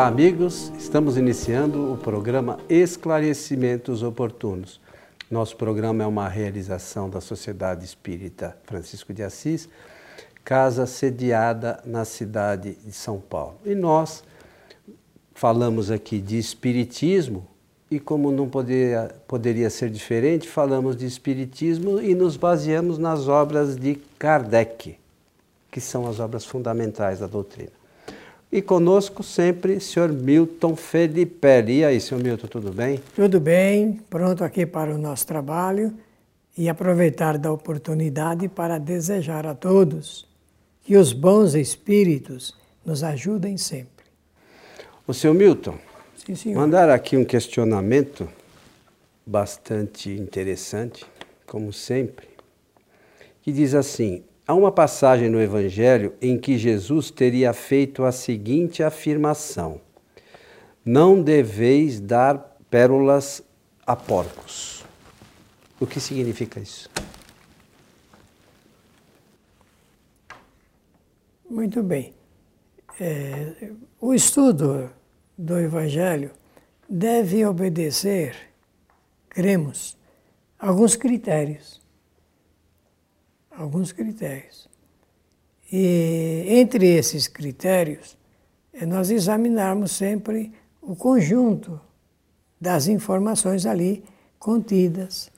Olá, 0.00 0.08
amigos. 0.08 0.72
Estamos 0.78 1.18
iniciando 1.18 1.92
o 1.92 1.96
programa 1.98 2.58
Esclarecimentos 2.70 4.02
Oportunos. 4.02 4.80
Nosso 5.30 5.54
programa 5.58 6.02
é 6.02 6.06
uma 6.06 6.26
realização 6.26 7.10
da 7.10 7.20
Sociedade 7.20 7.84
Espírita 7.84 8.56
Francisco 8.64 9.12
de 9.12 9.22
Assis, 9.22 9.68
casa 10.42 10.86
sediada 10.86 11.82
na 11.84 12.06
cidade 12.06 12.78
de 12.82 12.92
São 12.92 13.20
Paulo. 13.20 13.58
E 13.62 13.74
nós 13.74 14.24
falamos 15.34 15.90
aqui 15.90 16.18
de 16.18 16.38
Espiritismo 16.38 17.46
e, 17.90 18.00
como 18.00 18.32
não 18.32 18.48
poderia, 18.48 19.14
poderia 19.28 19.68
ser 19.68 19.90
diferente, 19.90 20.48
falamos 20.48 20.96
de 20.96 21.04
Espiritismo 21.04 22.00
e 22.00 22.14
nos 22.14 22.38
baseamos 22.38 22.96
nas 22.96 23.28
obras 23.28 23.76
de 23.76 23.96
Kardec, 24.18 24.96
que 25.70 25.78
são 25.78 26.08
as 26.08 26.18
obras 26.18 26.46
fundamentais 26.46 27.18
da 27.18 27.26
doutrina. 27.26 27.79
E 28.52 28.60
conosco 28.60 29.22
sempre 29.22 29.74
o 29.74 29.80
senhor 29.80 30.10
Milton 30.12 30.74
Felipe. 30.74 31.46
E 31.68 31.84
aí, 31.84 32.00
senhor 32.00 32.22
Milton, 32.22 32.48
tudo 32.48 32.72
bem? 32.72 33.00
Tudo 33.14 33.38
bem, 33.38 34.00
pronto 34.10 34.42
aqui 34.42 34.66
para 34.66 34.92
o 34.92 34.98
nosso 34.98 35.26
trabalho 35.26 35.92
e 36.58 36.68
aproveitar 36.68 37.38
da 37.38 37.52
oportunidade 37.52 38.48
para 38.48 38.78
desejar 38.78 39.46
a 39.46 39.54
todos 39.54 40.28
que 40.82 40.96
os 40.96 41.12
bons 41.12 41.54
espíritos 41.54 42.56
nos 42.84 43.04
ajudem 43.04 43.56
sempre. 43.56 44.04
O 45.06 45.14
senhor 45.14 45.34
Milton, 45.34 45.78
Sim, 46.26 46.34
senhor. 46.34 46.58
mandar 46.58 46.90
aqui 46.90 47.16
um 47.16 47.24
questionamento 47.24 48.28
bastante 49.24 50.10
interessante, 50.10 51.06
como 51.46 51.72
sempre, 51.72 52.26
que 53.42 53.52
diz 53.52 53.74
assim: 53.74 54.24
Há 54.50 54.54
uma 54.54 54.72
passagem 54.72 55.28
no 55.28 55.40
Evangelho 55.40 56.12
em 56.20 56.36
que 56.36 56.58
Jesus 56.58 57.08
teria 57.08 57.52
feito 57.52 58.02
a 58.02 58.10
seguinte 58.10 58.82
afirmação: 58.82 59.80
Não 60.84 61.22
deveis 61.22 62.00
dar 62.00 62.36
pérolas 62.68 63.44
a 63.86 63.94
porcos. 63.94 64.84
O 65.78 65.86
que 65.86 66.00
significa 66.00 66.58
isso? 66.58 66.90
Muito 71.48 71.80
bem. 71.80 72.12
É, 72.98 73.70
o 74.00 74.12
estudo 74.12 74.90
do 75.38 75.60
Evangelho 75.60 76.32
deve 76.88 77.46
obedecer, 77.46 78.34
cremos, 79.28 79.96
alguns 80.58 80.96
critérios. 80.96 81.79
Alguns 83.60 83.92
critérios. 83.92 84.68
E 85.70 86.44
entre 86.48 86.86
esses 86.86 87.28
critérios, 87.28 88.16
é 88.72 88.86
nós 88.86 89.10
examinarmos 89.10 89.92
sempre 89.92 90.52
o 90.80 90.96
conjunto 90.96 91.78
das 92.58 92.88
informações 92.88 93.66
ali 93.66 94.02
contidas, 94.38 95.30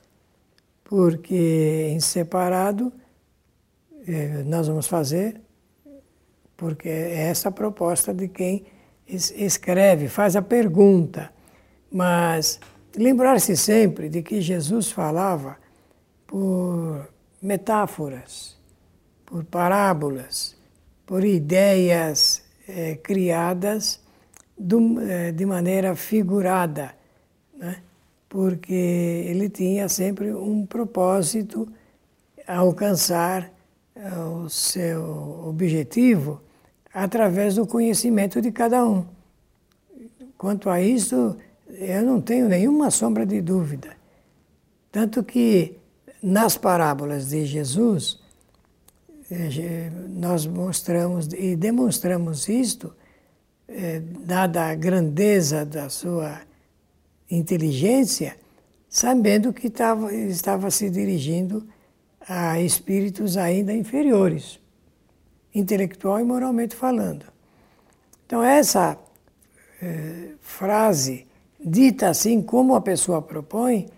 porque 0.85 1.91
em 1.93 1.99
separado 1.99 2.93
é, 4.07 4.45
nós 4.45 4.69
vamos 4.69 4.87
fazer 4.87 5.41
porque 6.63 6.89
é 6.89 7.23
essa 7.25 7.49
a 7.49 7.53
proposta 7.53 8.15
de 8.15 8.29
quem 8.29 8.65
escreve, 9.05 10.07
faz 10.07 10.37
a 10.37 10.43
pergunta. 10.43 11.29
Mas 11.91 12.61
lembrar-se 12.97 13.57
sempre 13.57 14.09
de 14.09 14.23
que 14.23 14.41
Jesus 14.41 14.93
falava 14.93 15.57
por 16.25 17.12
metáforas, 17.43 18.57
por 19.27 19.45
parábolas, 19.45 20.57
por 21.05 21.25
ideias 21.25 22.43
é, 22.69 22.95
criadas 22.95 24.01
do, 24.57 25.01
é, 25.01 25.33
de 25.33 25.45
maneira 25.45 25.97
figurada, 25.97 26.95
né? 27.57 27.83
porque 28.29 28.73
ele 28.73 29.51
tinha 29.51 29.89
sempre 29.89 30.33
um 30.33 30.65
propósito 30.65 31.69
a 32.47 32.59
alcançar 32.59 33.51
é, 33.95 34.09
o 34.19 34.49
seu 34.49 35.45
objetivo 35.47 36.41
através 36.95 37.57
do 37.57 37.67
conhecimento 37.67 38.41
de 38.41 38.53
cada 38.53 38.85
um. 38.85 39.05
Quanto 40.39 40.71
a 40.71 40.81
isso, 40.81 41.37
eu 41.69 42.03
não 42.03 42.21
tenho 42.21 42.49
nenhuma 42.49 42.91
sombra 42.91 43.25
de 43.25 43.41
dúvida. 43.41 43.97
Tanto 44.91 45.23
que 45.23 45.79
nas 46.23 46.57
parábolas 46.57 47.31
de 47.31 47.45
Jesus, 47.45 48.21
eh, 49.31 49.91
nós 50.11 50.47
mostramos 50.47 51.29
e 51.33 51.57
demonstramos 51.57 52.49
isto, 52.49 52.95
eh, 53.67 54.01
dada 54.25 54.67
a 54.67 54.75
grandeza 54.75 55.65
da 55.65 55.89
sua 55.89 56.41
inteligência, 57.31 58.37
sabendo 58.89 59.53
que 59.53 59.69
estava, 59.69 60.15
estava 60.15 60.71
se 60.71 60.91
dirigindo 60.91 61.67
a 62.21 62.61
espíritos 62.61 63.37
ainda 63.37 63.73
inferiores 63.73 64.63
intelectual 65.55 66.21
e 66.21 66.25
moralmente 66.25 66.75
falando. 66.75 67.27
Então, 68.27 68.43
essa 68.43 68.99
eh, 69.83 70.31
frase, 70.41 71.27
dita 71.63 72.09
assim 72.09 72.41
como 72.41 72.75
a 72.75 72.81
pessoa 72.81 73.21
propõe, 73.21 73.89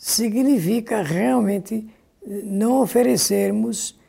significa 0.00 1.02
realmente 1.02 1.86
não 2.26 2.80
oferecermos 2.80 4.00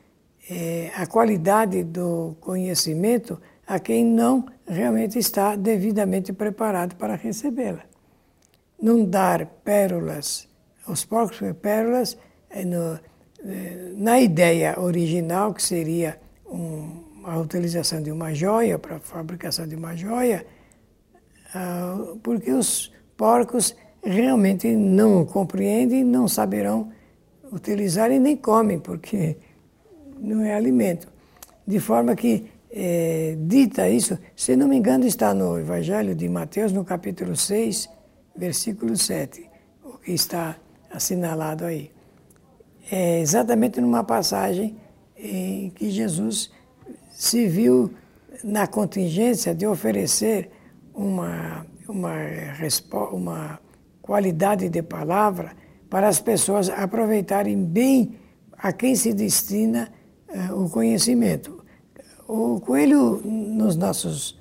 eh, 0.50 0.90
a 0.96 1.06
qualidade 1.06 1.84
do 1.84 2.38
conhecimento 2.40 3.38
a 3.68 3.78
quem 3.78 4.06
não 4.06 4.46
realmente 4.66 5.20
está 5.20 5.58
devidamente 5.58 6.32
preparado 6.32 6.96
para 6.96 7.16
recebê-la. 7.16 7.84
Não 8.82 9.04
dar 9.04 9.46
pérolas, 9.66 10.48
os 10.88 11.04
porcos 11.04 11.40
pérolas, 11.62 12.18
no, 12.66 12.98
na 13.98 14.20
ideia 14.22 14.80
original, 14.80 15.54
que 15.54 15.62
seria 15.62 16.18
um, 16.46 17.04
a 17.26 17.38
utilização 17.38 18.02
de 18.02 18.12
uma 18.12 18.34
joia, 18.34 18.80
para 18.80 18.96
a 18.96 19.00
fabricação 19.00 19.68
de 19.68 19.76
uma 19.76 19.96
joia, 19.96 20.46
uh, 21.54 22.18
porque 22.20 22.52
os 22.52 22.92
porcos 23.18 23.76
realmente 24.04 24.68
não 24.76 25.26
compreendem, 25.26 26.04
não 26.04 26.28
saberão 26.28 26.92
utilizar 27.52 28.12
e 28.12 28.20
nem 28.20 28.36
comem, 28.36 28.80
porque 28.80 29.38
não 30.20 30.44
é 30.44 30.54
alimento. 30.56 31.08
De 31.68 31.80
forma 31.80 32.16
que, 32.16 32.50
é, 32.72 33.36
dita 33.40 33.90
isso, 33.90 34.18
se 34.36 34.56
não 34.56 34.68
me 34.68 34.78
engano, 34.78 35.06
está 35.06 35.34
no 35.34 35.60
Evangelho 35.60 36.16
de 36.16 36.28
Mateus, 36.30 36.72
no 36.72 36.84
capítulo 36.84 37.36
6, 37.36 37.90
versículo 38.36 38.96
7, 38.96 39.50
o 39.84 39.98
que 39.98 40.14
está 40.14 40.56
assinalado 40.90 41.66
aí. 41.66 41.92
É 42.90 43.20
exatamente 43.20 43.80
numa 43.80 44.04
passagem 44.04 44.76
em 45.18 45.70
que 45.70 45.90
Jesus 45.90 46.52
se 47.12 47.48
viu 47.48 47.94
na 48.44 48.66
contingência 48.66 49.54
de 49.54 49.68
oferecer 49.68 50.50
uma, 50.94 51.66
uma, 51.88 52.16
uma 53.12 53.60
qualidade 54.12 54.68
de 54.68 54.84
palavra 54.84 55.54
para 55.90 56.10
as 56.10 56.20
pessoas 56.20 56.68
aproveitarem 56.70 57.64
bem 57.64 58.18
a 58.58 58.74
quem 58.74 58.94
se 58.94 59.14
destina 59.14 59.88
uh, 60.28 60.66
o 60.66 60.70
conhecimento. 60.70 61.64
O 62.28 62.60
Coelho, 62.60 63.22
nos 63.24 63.78
nossos 63.78 64.38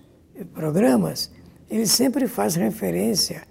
programas, 0.52 1.30
ele 1.70 1.86
sempre 1.86 2.26
faz 2.26 2.56
referência 2.56 3.42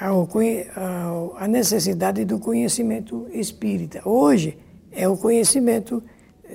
ao, 0.00 0.26
ao, 0.74 1.36
à 1.36 1.46
necessidade 1.46 2.24
do 2.24 2.38
conhecimento 2.38 3.26
espírita. 3.30 4.00
Hoje 4.08 4.56
é 4.90 5.06
o 5.06 5.18
conhecimento 5.18 6.02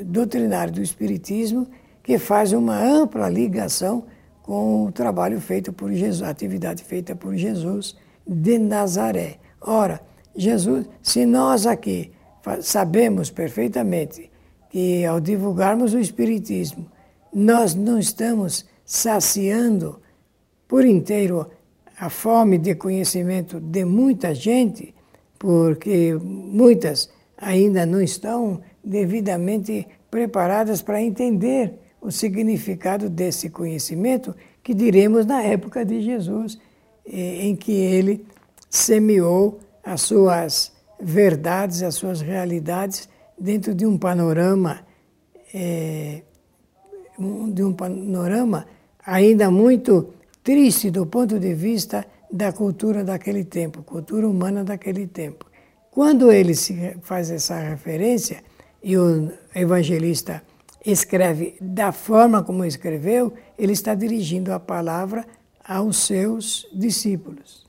doutrinário 0.05 0.73
do 0.73 0.81
Espiritismo 0.81 1.67
que 2.01 2.17
faz 2.17 2.51
uma 2.51 2.79
ampla 2.83 3.29
ligação 3.29 4.05
com 4.41 4.87
o 4.87 4.91
trabalho 4.91 5.39
feito 5.39 5.71
por 5.71 5.93
Jesus, 5.93 6.23
a 6.23 6.31
atividade 6.31 6.83
feita 6.83 7.15
por 7.15 7.35
Jesus 7.35 7.95
de 8.27 8.57
Nazaré. 8.57 9.39
Ora, 9.61 10.01
Jesus, 10.35 10.85
se 11.01 11.25
nós 11.25 11.65
aqui 11.65 12.11
sabemos 12.61 13.29
perfeitamente 13.29 14.29
que 14.69 15.05
ao 15.05 15.19
divulgarmos 15.19 15.93
o 15.93 15.99
Espiritismo, 15.99 16.87
nós 17.33 17.75
não 17.75 17.97
estamos 17.99 18.65
saciando 18.85 19.99
por 20.67 20.83
inteiro 20.85 21.47
a 21.99 22.09
fome 22.09 22.57
de 22.57 22.75
conhecimento 22.75 23.59
de 23.59 23.85
muita 23.85 24.33
gente, 24.33 24.93
porque 25.37 26.17
muitas 26.21 27.09
ainda 27.37 27.85
não 27.85 28.01
estão 28.01 28.61
devidamente 28.83 29.87
preparadas 30.09 30.81
para 30.81 31.01
entender 31.01 31.79
o 32.01 32.11
significado 32.11 33.09
desse 33.09 33.49
conhecimento 33.49 34.35
que 34.61 34.73
diremos 34.73 35.25
na 35.25 35.41
época 35.43 35.85
de 35.85 36.01
Jesus, 36.01 36.59
em 37.05 37.55
que 37.55 37.71
ele 37.71 38.25
semeou 38.69 39.59
as 39.83 40.01
suas 40.01 40.71
verdades, 41.01 41.83
as 41.83 41.95
suas 41.95 42.21
realidades 42.21 43.09
dentro 43.37 43.75
de 43.75 43.85
um 43.85 43.97
panorama 43.97 44.81
é, 45.53 46.23
de 47.51 47.63
um 47.63 47.73
panorama 47.73 48.65
ainda 49.05 49.51
muito 49.51 50.13
triste 50.43 50.89
do 50.89 51.05
ponto 51.05 51.39
de 51.39 51.53
vista 51.53 52.05
da 52.31 52.51
cultura 52.51 53.03
daquele 53.03 53.43
tempo, 53.43 53.83
cultura 53.83 54.27
humana 54.27 54.63
daquele 54.63 55.05
tempo. 55.05 55.45
Quando 55.91 56.31
ele 56.31 56.53
faz 57.01 57.29
essa 57.29 57.59
referência 57.59 58.43
e 58.83 58.97
o 58.97 59.31
evangelista 59.53 60.41
escreve 60.83 61.55
da 61.61 61.91
forma 61.91 62.43
como 62.43 62.65
escreveu, 62.65 63.31
ele 63.57 63.73
está 63.73 63.93
dirigindo 63.93 64.51
a 64.51 64.59
palavra 64.59 65.25
aos 65.63 65.97
seus 66.05 66.67
discípulos. 66.73 67.65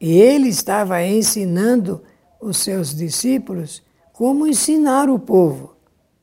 E 0.00 0.12
ele 0.18 0.48
estava 0.48 1.02
ensinando 1.02 2.02
os 2.40 2.58
seus 2.58 2.94
discípulos 2.94 3.82
como 4.12 4.46
ensinar 4.46 5.10
o 5.10 5.18
povo. 5.18 5.74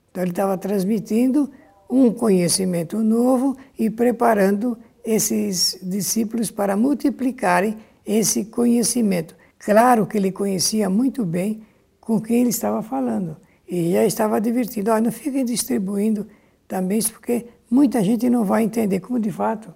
Então 0.10 0.24
ele 0.24 0.32
estava 0.32 0.58
transmitindo 0.58 1.52
um 1.90 2.12
conhecimento 2.12 2.98
novo 3.00 3.58
e 3.78 3.90
preparando 3.90 4.78
esses 5.04 5.78
discípulos 5.84 6.50
para 6.50 6.76
multiplicarem 6.76 7.78
esse 8.06 8.46
conhecimento. 8.46 9.36
Claro 9.60 10.06
que 10.06 10.18
ele 10.18 10.32
conhecia 10.32 10.90
muito 10.90 11.26
bem 11.26 11.64
com 12.00 12.20
quem 12.22 12.42
ele 12.42 12.50
estava 12.50 12.82
falando 12.82 13.38
e 13.68 13.92
já 13.92 14.06
estava 14.06 14.38
advertindo: 14.38 14.92
oh, 14.92 15.00
não 15.00 15.12
fiquem 15.12 15.44
distribuindo 15.44 16.28
também 16.68 16.98
isso, 16.98 17.12
porque 17.12 17.48
muita 17.76 18.02
gente 18.02 18.30
não 18.30 18.46
vai 18.46 18.64
entender, 18.64 19.02
como 19.02 19.20
de 19.20 19.32
fato 19.32 19.74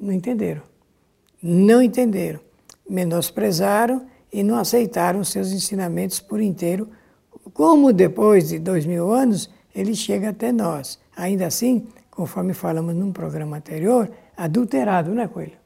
não 0.00 0.12
entenderam. 0.12 0.62
Não 1.42 1.82
entenderam, 1.82 2.38
menosprezaram 2.88 4.06
e 4.32 4.42
não 4.42 4.56
aceitaram 4.56 5.24
seus 5.24 5.50
ensinamentos 5.50 6.20
por 6.20 6.40
inteiro, 6.40 6.88
como 7.52 7.92
depois 7.92 8.48
de 8.50 8.58
dois 8.60 8.86
mil 8.86 9.12
anos 9.12 9.50
ele 9.74 9.94
chega 9.94 10.28
até 10.30 10.52
nós. 10.52 10.98
Ainda 11.16 11.46
assim, 11.46 11.88
conforme 12.10 12.54
falamos 12.54 12.94
num 12.94 13.12
programa 13.12 13.56
anterior, 13.56 14.08
adulterado, 14.36 15.12
não 15.12 15.22
é, 15.22 15.28
Coelho? 15.28 15.58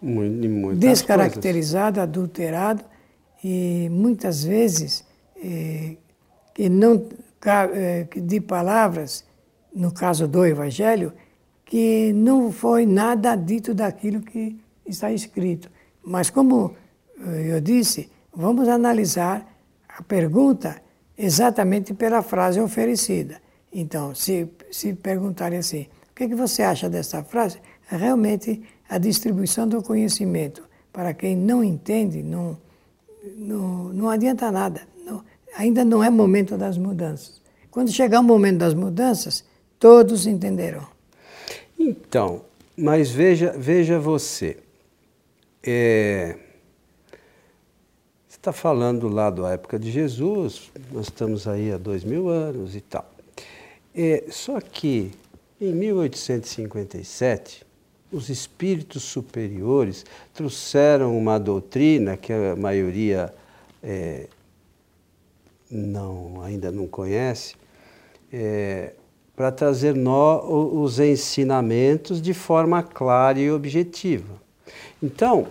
Muito, 0.00 0.76
Descaracterizado, 0.76 1.96
coisas. 1.96 2.08
adulterado 2.08 2.82
e 3.44 3.88
muitas 3.90 4.42
vezes 4.42 5.04
eh, 5.36 5.96
que 6.54 6.68
não 6.68 7.06
eh, 7.44 8.06
de 8.16 8.40
palavras, 8.40 9.24
no 9.74 9.92
caso 9.92 10.28
do 10.28 10.44
Evangelho, 10.44 11.12
que 11.64 12.12
não 12.12 12.52
foi 12.52 12.84
nada 12.84 13.34
dito 13.34 13.74
daquilo 13.74 14.20
que 14.20 14.58
está 14.86 15.10
escrito. 15.12 15.70
Mas 16.04 16.28
como 16.30 16.74
eh, 17.18 17.54
eu 17.54 17.60
disse, 17.60 18.10
vamos 18.34 18.68
analisar 18.68 19.46
a 19.88 20.02
pergunta 20.02 20.82
exatamente 21.16 21.94
pela 21.94 22.22
frase 22.22 22.60
oferecida. 22.60 23.40
Então, 23.72 24.14
se, 24.14 24.48
se 24.70 24.92
perguntarem 24.92 25.58
assim, 25.58 25.86
o 26.10 26.14
que, 26.14 26.24
é 26.24 26.28
que 26.28 26.34
você 26.34 26.62
acha 26.62 26.90
dessa 26.90 27.22
frase? 27.22 27.58
Realmente, 27.88 28.62
a 28.88 28.98
distribuição 28.98 29.66
do 29.66 29.82
conhecimento 29.82 30.62
para 30.92 31.14
quem 31.14 31.34
não 31.34 31.64
entende 31.64 32.22
não, 32.22 32.58
não, 33.36 33.84
não 33.84 34.10
adianta 34.10 34.50
nada. 34.50 34.82
Não, 35.06 35.24
ainda 35.56 35.84
não 35.84 36.04
é 36.04 36.10
momento 36.10 36.58
das 36.58 36.76
mudanças. 36.76 37.40
Quando 37.70 37.90
chegar 37.90 38.20
o 38.20 38.22
momento 38.22 38.58
das 38.58 38.74
mudanças, 38.74 39.44
todos 39.82 40.28
entenderão. 40.28 40.86
Então, 41.76 42.44
mas 42.76 43.10
veja, 43.10 43.52
veja 43.58 43.98
você. 43.98 44.56
É, 45.60 46.36
você 48.28 48.36
está 48.36 48.52
falando 48.52 49.08
lá 49.08 49.28
da 49.28 49.50
época 49.50 49.80
de 49.80 49.90
Jesus, 49.90 50.70
nós 50.92 51.06
estamos 51.06 51.48
aí 51.48 51.72
há 51.72 51.78
dois 51.78 52.04
mil 52.04 52.28
anos 52.28 52.76
e 52.76 52.80
tal. 52.80 53.10
É, 53.92 54.22
só 54.30 54.60
que 54.60 55.10
em 55.60 55.72
1857, 55.72 57.66
os 58.12 58.28
espíritos 58.28 59.02
superiores 59.02 60.06
trouxeram 60.32 61.18
uma 61.18 61.40
doutrina 61.40 62.16
que 62.16 62.32
a 62.32 62.54
maioria 62.54 63.34
é, 63.82 64.28
não, 65.68 66.40
ainda 66.40 66.70
não 66.70 66.86
conhece, 66.86 67.56
é, 68.32 68.92
para 69.42 69.50
trazer 69.50 69.96
os 69.96 71.00
ensinamentos 71.00 72.22
de 72.22 72.32
forma 72.32 72.80
clara 72.80 73.40
e 73.40 73.50
objetiva. 73.50 74.40
Então, 75.02 75.48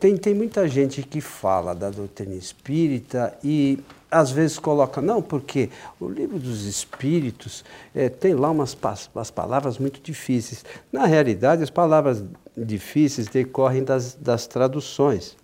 tem, 0.00 0.16
tem 0.16 0.34
muita 0.34 0.66
gente 0.66 1.00
que 1.04 1.20
fala 1.20 1.76
da 1.76 1.90
doutrina 1.90 2.34
espírita 2.34 3.38
e 3.44 3.78
às 4.10 4.32
vezes 4.32 4.58
coloca, 4.58 5.00
não, 5.00 5.22
porque 5.22 5.70
o 6.00 6.08
livro 6.08 6.40
dos 6.40 6.64
Espíritos 6.64 7.64
é, 7.94 8.08
tem 8.08 8.34
lá 8.34 8.50
umas, 8.50 8.76
umas 9.14 9.30
palavras 9.30 9.78
muito 9.78 10.00
difíceis. 10.00 10.64
Na 10.90 11.06
realidade, 11.06 11.62
as 11.62 11.70
palavras 11.70 12.24
difíceis 12.56 13.28
decorrem 13.28 13.84
das, 13.84 14.14
das 14.14 14.48
traduções. 14.48 15.36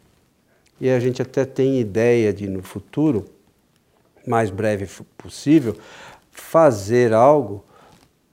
E 0.81 0.91
a 0.91 0.99
gente 0.99 1.23
até 1.23 1.45
tem 1.45 1.79
ideia 1.79 2.33
de, 2.33 2.49
no 2.49 2.65
futuro, 2.65 3.27
mais 4.27 4.51
breve 4.51 4.89
possível, 5.17 5.77
fazer 6.53 7.15
algo 7.15 7.65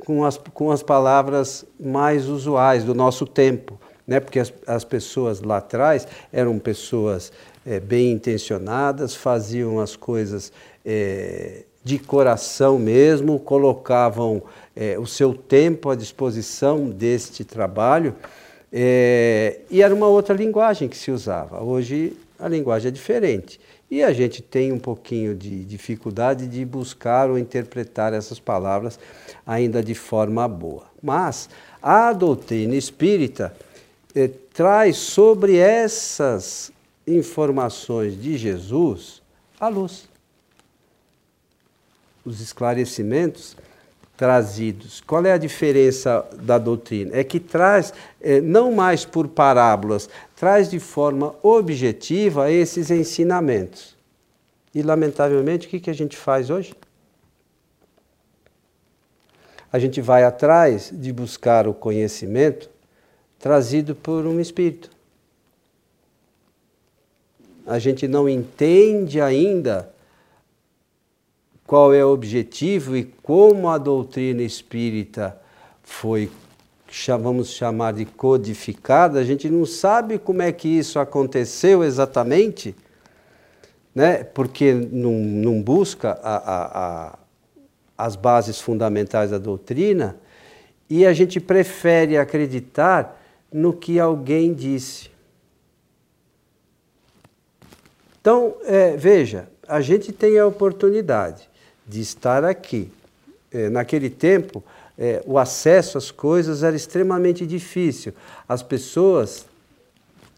com 0.05 0.25
as, 0.25 0.37
com 0.53 0.71
as 0.71 0.83
palavras 0.83 1.63
mais 1.79 2.27
usuais 2.27 2.83
do 2.83 2.93
nosso 2.93 3.25
tempo. 3.25 3.79
Né? 4.05 4.19
Porque 4.19 4.41
as, 4.41 4.51
as 4.67 4.83
pessoas 4.83 5.39
lá 5.39 5.59
atrás 5.59 6.05
eram 6.29 6.59
pessoas 6.59 7.31
é, 7.65 7.79
bem 7.79 8.11
intencionadas, 8.11 9.15
faziam 9.15 9.79
as 9.79 9.95
coisas 9.95 10.51
é, 10.85 11.63
de 11.81 11.97
coração 11.97 12.77
mesmo, 12.77 13.39
colocavam 13.39 14.43
é, 14.75 14.99
o 14.99 15.05
seu 15.05 15.33
tempo 15.33 15.89
à 15.89 15.95
disposição 15.95 16.89
deste 16.89 17.45
trabalho, 17.45 18.13
e 18.71 19.81
era 19.81 19.95
uma 19.95 20.07
outra 20.07 20.35
linguagem 20.35 20.89
que 20.89 20.97
se 20.97 21.09
usava. 21.09 21.63
Hoje 21.63 22.15
a 22.37 22.47
linguagem 22.47 22.89
é 22.89 22.91
diferente. 22.91 23.59
E 23.89 24.03
a 24.03 24.13
gente 24.13 24.41
tem 24.41 24.71
um 24.71 24.79
pouquinho 24.79 25.35
de 25.35 25.65
dificuldade 25.65 26.47
de 26.47 26.63
buscar 26.63 27.29
ou 27.29 27.39
interpretar 27.39 28.13
essas 28.13 28.39
palavras 28.39 28.99
ainda 29.45 29.81
de 29.81 29.95
forma 29.95 30.47
boa. 30.47 30.85
Mas 31.01 31.49
a 31.81 32.13
doutrina 32.13 32.75
espírita 32.75 33.55
eh, 34.13 34.29
traz 34.53 34.97
sobre 34.97 35.57
essas 35.57 36.71
informações 37.07 38.21
de 38.21 38.37
Jesus 38.37 39.21
a 39.59 39.67
luz. 39.67 40.07
Os 42.23 42.41
esclarecimentos 42.41 43.57
trazidos. 44.19 44.99
Qual 44.99 45.25
é 45.25 45.31
a 45.31 45.37
diferença 45.37 46.27
da 46.41 46.57
doutrina? 46.57 47.15
É 47.15 47.23
que 47.23 47.39
traz, 47.39 47.93
eh, 48.19 48.41
não 48.41 48.73
mais 48.73 49.05
por 49.05 49.29
parábolas, 49.29 50.09
traz 50.35 50.69
de 50.69 50.77
forma 50.77 51.33
objetiva 51.41 52.51
esses 52.51 52.91
ensinamentos. 52.91 53.95
E, 54.75 54.83
lamentavelmente, 54.83 55.67
o 55.67 55.69
que, 55.69 55.79
que 55.79 55.89
a 55.89 55.93
gente 55.93 56.17
faz 56.17 56.49
hoje? 56.49 56.75
A 59.71 59.79
gente 59.79 60.01
vai 60.01 60.25
atrás 60.25 60.91
de 60.93 61.13
buscar 61.13 61.65
o 61.65 61.73
conhecimento 61.73 62.69
trazido 63.39 63.95
por 63.95 64.25
um 64.25 64.37
espírito 64.37 64.89
a 67.69 67.77
gente 67.77 68.07
não 68.07 68.27
entende 68.27 69.21
ainda 69.21 69.91
qual 71.69 71.93
é 71.93 72.03
o 72.03 72.09
objetivo 72.09 72.97
e 72.97 73.03
como 73.03 73.69
a 73.69 73.77
doutrina 73.77 74.41
espírita 74.41 75.39
foi, 75.83 76.27
vamos 77.21 77.51
chamar 77.51 77.93
de 77.93 78.05
codificada, 78.05 79.19
a 79.19 79.23
gente 79.23 79.47
não 79.51 79.67
sabe 79.67 80.17
como 80.17 80.41
é 80.41 80.51
que 80.51 80.67
isso 80.67 80.97
aconteceu 80.97 81.83
exatamente, 81.83 82.75
né? 83.93 84.23
porque 84.23 84.73
não, 84.73 85.11
não 85.11 85.61
busca 85.61 86.19
a, 86.23 86.37
a, 86.37 87.05
a, 87.05 87.19
as 87.95 88.15
bases 88.15 88.59
fundamentais 88.59 89.29
da 89.29 89.37
doutrina 89.37 90.17
e 90.89 91.05
a 91.05 91.13
gente 91.13 91.39
prefere 91.39 92.17
acreditar 92.17 93.21
no 93.53 93.73
que 93.73 93.99
alguém 93.99 94.55
disse. 94.55 95.11
Então, 98.19 98.55
é, 98.63 98.97
veja, 98.97 99.47
a 99.67 99.81
gente 99.81 100.11
tem 100.11 100.39
a 100.39 100.47
oportunidade 100.47 101.48
de 101.89 101.99
estar 101.99 102.45
aqui. 102.45 102.91
É, 103.51 103.67
naquele 103.67 104.11
tempo, 104.11 104.63
é, 104.95 105.23
o 105.25 105.39
acesso 105.39 105.97
às 105.97 106.11
coisas 106.11 106.61
era 106.61 106.75
extremamente 106.75 107.47
difícil. 107.47 108.13
As 108.47 108.61
pessoas 108.61 109.47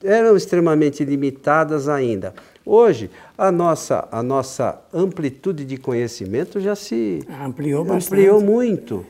eram 0.01 0.37
extremamente 0.37 1.03
limitadas 1.03 1.89
ainda. 1.89 2.33
Hoje, 2.65 3.11
a 3.37 3.51
nossa, 3.51 4.07
a 4.11 4.23
nossa 4.23 4.79
amplitude 4.93 5.65
de 5.65 5.77
conhecimento 5.77 6.59
já 6.61 6.73
se 6.73 7.21
ampliou, 7.43 7.91
ampliou 7.91 8.39
muito. 8.39 9.05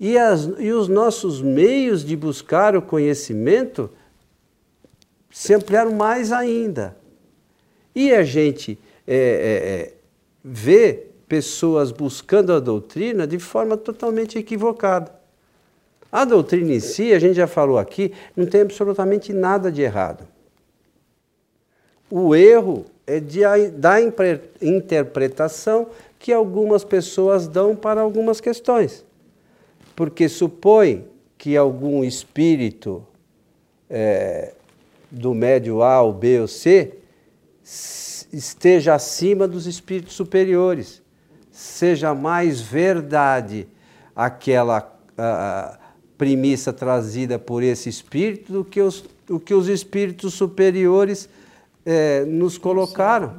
E, 0.00 0.18
as, 0.18 0.50
e 0.58 0.72
os 0.72 0.88
nossos 0.88 1.40
meios 1.40 2.04
de 2.04 2.16
buscar 2.16 2.76
o 2.76 2.82
conhecimento 2.82 3.88
se 5.30 5.54
ampliaram 5.54 5.92
mais 5.92 6.32
ainda. 6.32 6.96
E 7.94 8.12
a 8.12 8.24
gente 8.24 8.78
é, 9.06 9.92
é, 9.92 9.94
vê 10.44 11.06
pessoas 11.28 11.90
buscando 11.90 12.52
a 12.52 12.60
doutrina 12.60 13.26
de 13.26 13.38
forma 13.38 13.76
totalmente 13.76 14.38
equivocada. 14.38 15.12
A 16.10 16.24
doutrina 16.24 16.72
em 16.72 16.80
si, 16.80 17.12
a 17.12 17.18
gente 17.18 17.34
já 17.34 17.46
falou 17.46 17.78
aqui, 17.78 18.12
não 18.36 18.46
tem 18.46 18.60
absolutamente 18.60 19.32
nada 19.32 19.70
de 19.70 19.82
errado. 19.82 20.26
O 22.10 22.34
erro 22.34 22.86
é 23.06 23.18
de, 23.18 23.40
da 23.72 23.96
interpretação 24.62 25.88
que 26.18 26.32
algumas 26.32 26.84
pessoas 26.84 27.48
dão 27.48 27.74
para 27.74 28.00
algumas 28.00 28.40
questões. 28.40 29.04
Porque 29.94 30.28
supõe 30.28 31.06
que 31.36 31.56
algum 31.56 32.04
espírito 32.04 33.04
é, 33.90 34.54
do 35.10 35.34
médio 35.34 35.82
A, 35.82 36.02
ou 36.02 36.12
B 36.12 36.40
ou 36.40 36.48
C 36.48 36.94
esteja 37.62 38.94
acima 38.94 39.48
dos 39.48 39.66
espíritos 39.66 40.14
superiores, 40.14 41.02
seja 41.56 42.14
mais 42.14 42.60
verdade 42.60 43.66
aquela 44.14 44.94
premissa 46.18 46.70
trazida 46.70 47.38
por 47.38 47.62
esse 47.62 47.88
espírito 47.88 48.52
do 48.52 48.62
que 48.62 48.80
os, 48.80 49.04
do 49.26 49.40
que 49.40 49.54
os 49.54 49.66
espíritos 49.66 50.34
superiores 50.34 51.30
é, 51.84 52.26
nos 52.26 52.58
colocaram. 52.58 53.36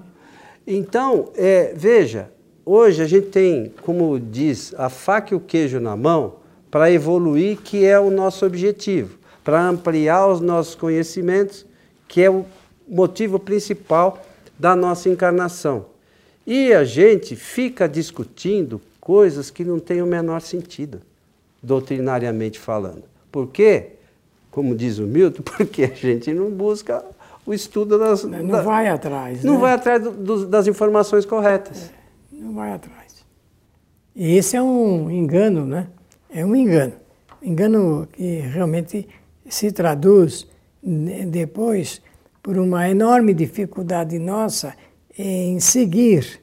Então, 0.65 1.29
é, 1.35 1.73
veja, 1.75 2.31
hoje 2.65 3.03
a 3.03 3.05
gente 3.05 3.27
tem, 3.27 3.71
como 3.83 4.19
diz, 4.19 4.73
a 4.77 4.89
faca 4.89 5.35
e 5.35 5.37
o 5.37 5.39
queijo 5.39 5.79
na 5.79 5.95
mão 5.95 6.37
para 6.71 6.91
evoluir, 6.91 7.59
que 7.59 7.85
é 7.85 7.99
o 7.99 8.09
nosso 8.09 8.45
objetivo, 8.47 9.19
para 9.43 9.63
ampliar 9.67 10.27
os 10.27 10.41
nossos 10.41 10.73
conhecimentos, 10.73 11.67
que 12.07 12.23
é 12.23 12.31
o 12.31 12.45
motivo 12.87 13.37
principal 13.37 14.25
da 14.57 14.75
nossa 14.75 15.07
encarnação. 15.07 15.96
E 16.47 16.71
a 16.71 16.85
gente 16.85 17.35
fica 17.35 17.89
discutindo 17.89 18.81
coisas 19.01 19.51
que 19.51 19.65
não 19.65 19.79
têm 19.79 20.01
o 20.01 20.05
menor 20.05 20.39
sentido, 20.39 21.01
doutrinariamente 21.61 22.57
falando. 22.57 23.03
Por 23.29 23.49
quê? 23.49 23.97
Como 24.49 24.73
diz 24.73 24.97
o 24.97 25.03
Milton, 25.03 25.43
porque 25.57 25.83
a 25.83 25.93
gente 25.93 26.33
não 26.33 26.49
busca 26.49 27.03
o 27.45 27.53
estudo 27.53 27.99
das. 27.99 28.23
Não 28.23 28.47
da, 28.47 28.61
vai 28.61 28.87
atrás. 28.87 29.43
Não 29.43 29.55
né? 29.55 29.59
vai 29.59 29.73
atrás 29.73 30.01
do, 30.01 30.11
do, 30.11 30.47
das 30.47 30.67
informações 30.67 31.25
corretas. 31.25 31.91
É, 31.91 32.41
não 32.41 32.53
vai 32.53 32.71
atrás. 32.71 33.25
E 34.15 34.37
esse 34.37 34.55
é 34.55 34.61
um 34.61 35.11
engano, 35.11 35.65
né? 35.65 35.87
É 36.29 36.45
um 36.45 36.55
engano. 36.55 36.93
Engano 37.41 38.07
que 38.13 38.39
realmente 38.39 39.05
se 39.49 39.69
traduz 39.73 40.47
depois 41.27 42.01
por 42.41 42.57
uma 42.57 42.89
enorme 42.89 43.33
dificuldade 43.33 44.17
nossa 44.17 44.73
em 45.17 45.59
seguir 45.59 46.41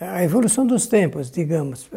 a 0.00 0.24
evolução 0.24 0.66
dos 0.66 0.86
tempos, 0.86 1.30
digamos, 1.30 1.88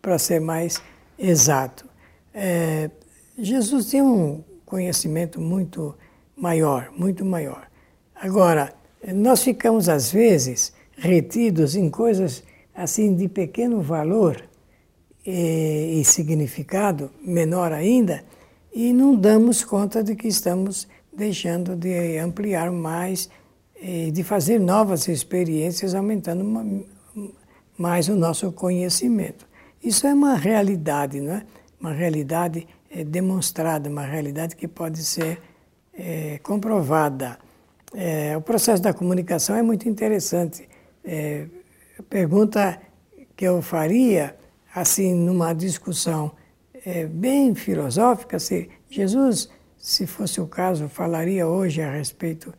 para 0.00 0.18
ser 0.18 0.40
mais 0.40 0.80
exato. 1.18 1.86
É, 2.32 2.90
Jesus 3.36 3.86
tem 3.90 4.00
um 4.00 4.42
conhecimento 4.64 5.40
muito 5.40 5.94
maior, 6.36 6.90
muito 6.96 7.24
maior. 7.24 7.68
Agora, 8.14 8.72
nós 9.14 9.42
ficamos 9.42 9.88
às 9.88 10.10
vezes 10.10 10.72
retidos 10.96 11.76
em 11.76 11.90
coisas 11.90 12.42
assim 12.74 13.14
de 13.14 13.28
pequeno 13.28 13.80
valor 13.80 14.42
e, 15.26 16.00
e 16.00 16.04
significado, 16.04 17.10
menor 17.20 17.72
ainda, 17.72 18.24
e 18.72 18.92
não 18.92 19.16
damos 19.16 19.64
conta 19.64 20.02
de 20.02 20.14
que 20.14 20.28
estamos 20.28 20.86
deixando 21.12 21.74
de 21.74 22.18
ampliar 22.18 22.70
mais 22.70 23.28
de 24.12 24.24
fazer 24.24 24.58
novas 24.58 25.06
experiências, 25.06 25.94
aumentando 25.94 26.42
uma, 26.42 26.64
mais 27.78 28.08
o 28.08 28.16
nosso 28.16 28.50
conhecimento. 28.50 29.46
Isso 29.82 30.06
é 30.06 30.12
uma 30.12 30.34
realidade, 30.34 31.20
não 31.20 31.34
é? 31.34 31.46
Uma 31.80 31.92
realidade 31.92 32.66
é, 32.90 33.04
demonstrada, 33.04 33.88
uma 33.88 34.04
realidade 34.04 34.56
que 34.56 34.66
pode 34.66 35.04
ser 35.04 35.40
é, 35.94 36.38
comprovada. 36.42 37.38
É, 37.94 38.36
o 38.36 38.40
processo 38.40 38.82
da 38.82 38.92
comunicação 38.92 39.54
é 39.54 39.62
muito 39.62 39.88
interessante. 39.88 40.68
É, 41.04 41.46
pergunta 42.10 42.80
que 43.36 43.44
eu 43.44 43.62
faria, 43.62 44.36
assim, 44.74 45.14
numa 45.14 45.52
discussão 45.52 46.32
é, 46.84 47.06
bem 47.06 47.54
filosófica, 47.54 48.38
se 48.38 48.68
Jesus, 48.90 49.48
se 49.76 50.06
fosse 50.06 50.40
o 50.40 50.46
caso, 50.46 50.88
falaria 50.88 51.46
hoje 51.46 51.80
a 51.80 51.90
respeito 51.90 52.52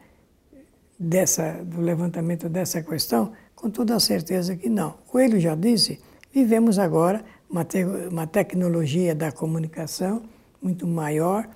dessa, 1.00 1.64
do 1.64 1.80
levantamento 1.80 2.50
dessa 2.50 2.84
questão, 2.84 3.32
com 3.56 3.70
toda 3.70 3.96
a 3.96 4.00
certeza 4.00 4.56
que 4.58 4.70
não. 4.70 4.92
Coelho 5.08 5.40
já 5.40 5.56
disse, 5.56 6.00
vivemos 6.34 6.78
agora 6.78 7.24
uma, 7.50 7.64
te 7.64 7.84
uma 7.84 8.28
tecnologia 8.28 9.16
da 9.16 9.32
comunicação 9.32 10.24
muito 10.62 10.86
maior, 10.86 11.48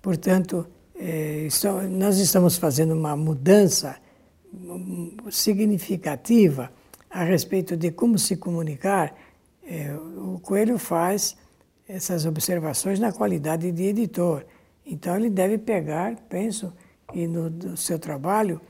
portanto, 0.00 0.64
é, 0.94 1.48
nós 1.90 2.18
estamos 2.18 2.56
fazendo 2.56 2.94
uma 2.94 3.16
mudança 3.16 3.96
significativa 5.30 6.70
a 7.10 7.24
respeito 7.24 7.76
de 7.76 7.90
como 7.90 8.18
se 8.18 8.36
comunicar. 8.36 9.14
É, 9.66 9.94
o 9.94 10.38
Coelho 10.40 10.78
faz 10.78 11.36
essas 11.88 12.24
observações 12.24 13.00
na 13.00 13.12
qualidade 13.12 13.72
de 13.72 13.82
editor. 13.82 14.44
Então, 14.86 15.16
ele 15.16 15.28
deve 15.28 15.58
pegar, 15.58 16.16
penso, 16.28 16.72
e 17.12 17.26
no, 17.26 17.50
no 17.50 17.76
seu 17.76 17.98
trabalho, 17.98 18.60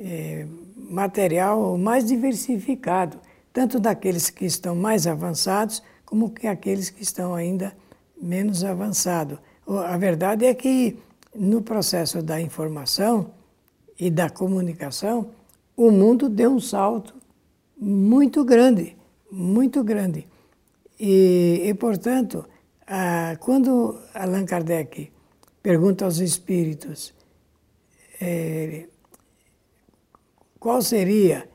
é, 0.00 0.46
material 0.76 1.76
mais 1.78 2.04
diversificado, 2.06 3.18
tanto 3.52 3.78
daqueles 3.78 4.30
que 4.30 4.44
estão 4.44 4.74
mais 4.74 5.06
avançados, 5.06 5.82
como 6.04 6.30
que 6.30 6.46
aqueles 6.46 6.90
que 6.90 7.02
estão 7.02 7.34
ainda 7.34 7.74
menos 8.20 8.64
avançados. 8.64 9.38
A 9.66 9.96
verdade 9.96 10.44
é 10.44 10.54
que 10.54 10.98
no 11.34 11.62
processo 11.62 12.22
da 12.22 12.40
informação 12.40 13.30
e 13.98 14.10
da 14.10 14.28
comunicação, 14.28 15.30
o 15.76 15.90
mundo 15.90 16.28
deu 16.28 16.52
um 16.52 16.60
salto 16.60 17.14
muito 17.76 18.44
grande, 18.44 18.96
muito 19.30 19.82
grande. 19.82 20.26
E, 20.98 21.62
e 21.64 21.74
portanto, 21.74 22.44
a, 22.86 23.36
quando 23.40 23.98
Allan 24.14 24.44
Kardec 24.44 25.10
pergunta 25.62 26.04
aos 26.04 26.18
espíritos 26.18 27.14
é, 28.20 28.86
qual 30.64 30.80
seria, 30.80 31.46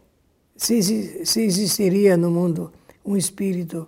se, 0.56 1.26
se 1.26 1.42
existiria 1.42 2.16
no 2.16 2.30
mundo 2.30 2.72
um 3.04 3.18
espírito 3.18 3.88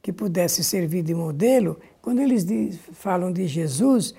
que 0.00 0.12
pudesse 0.12 0.62
servir 0.62 1.02
de 1.02 1.12
modelo, 1.12 1.76
quando 2.00 2.20
eles 2.20 2.46
falam 2.92 3.32
de 3.32 3.48
Jesus, 3.48 4.14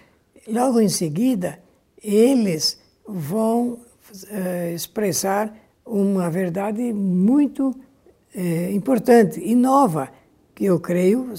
logo 0.46 0.82
em 0.82 0.90
seguida, 0.90 1.58
eles 2.04 2.78
vão 3.08 3.80
uh, 3.80 4.76
expressar 4.76 5.58
uma 5.86 6.30
verdade 6.30 6.92
muito 6.92 7.70
uh, 7.70 8.72
importante 8.74 9.40
e 9.40 9.56
nova, 9.56 10.10
que 10.54 10.66
eu 10.66 10.82
creio, 10.82 11.32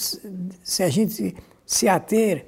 se 0.63 0.83
a 0.83 0.89
gente 0.89 1.37
se 1.67 1.87
ater 1.87 2.47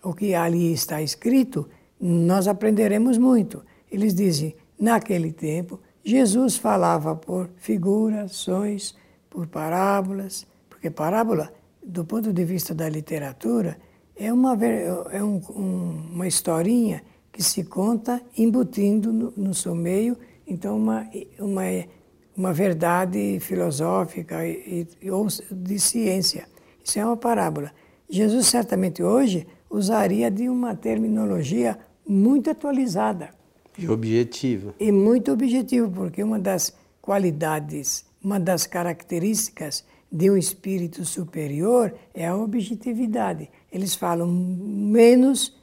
ao 0.00 0.14
que 0.14 0.32
ali 0.32 0.72
está 0.72 1.02
escrito, 1.02 1.68
nós 2.00 2.46
aprenderemos 2.46 3.18
muito. 3.18 3.64
Eles 3.90 4.14
dizem, 4.14 4.54
naquele 4.78 5.32
tempo, 5.32 5.80
Jesus 6.08 6.56
falava 6.56 7.14
por 7.14 7.50
figurações, 7.58 8.94
por 9.28 9.46
parábolas, 9.46 10.46
porque 10.70 10.88
parábola, 10.88 11.52
do 11.84 12.02
ponto 12.02 12.32
de 12.32 12.44
vista 12.46 12.74
da 12.74 12.88
literatura, 12.88 13.76
é 14.16 14.32
uma, 14.32 14.56
é 14.64 15.22
um, 15.22 15.36
um, 15.50 16.08
uma 16.14 16.26
historinha 16.26 17.02
que 17.30 17.42
se 17.42 17.62
conta 17.62 18.22
embutindo 18.38 19.12
no, 19.12 19.34
no 19.36 19.52
seu 19.52 19.74
meio, 19.74 20.16
então, 20.46 20.78
uma, 20.78 21.06
uma, 21.38 21.64
uma 22.34 22.52
verdade 22.54 23.38
filosófica 23.40 24.46
e, 24.46 24.88
e, 25.02 25.10
ou 25.10 25.26
de 25.52 25.78
ciência. 25.78 26.48
Isso 26.82 26.98
é 26.98 27.04
uma 27.04 27.18
parábola. 27.18 27.70
Jesus, 28.08 28.46
certamente 28.46 29.02
hoje, 29.02 29.46
usaria 29.68 30.30
de 30.30 30.48
uma 30.48 30.74
terminologia 30.74 31.78
muito 32.08 32.48
atualizada. 32.48 33.36
E 33.78 33.88
objetiva. 33.88 34.74
E 34.78 34.90
muito 34.90 35.32
objetivo, 35.32 35.90
porque 35.90 36.22
uma 36.22 36.38
das 36.38 36.74
qualidades, 37.00 38.04
uma 38.22 38.40
das 38.40 38.66
características 38.66 39.84
de 40.10 40.30
um 40.30 40.36
espírito 40.36 41.04
superior 41.04 41.94
é 42.12 42.26
a 42.26 42.36
objetividade. 42.36 43.48
Eles 43.72 43.94
falam 43.94 44.26
menos 44.26 45.54